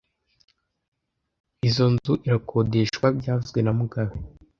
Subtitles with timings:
[1.67, 4.13] Izoi nzu irakodeshwa byavuzwe na mugabe